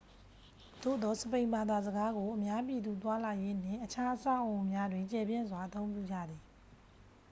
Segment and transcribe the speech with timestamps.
[0.83, 6.41] သို့သော် စပိန်ဘာသာစကားကို အများပြည်သူသွားလာရေးနှင့် အခြား အဆောက်အအုံများတွင် ကျယ်ပြန့်စွာ အသုံးပြုကြသည်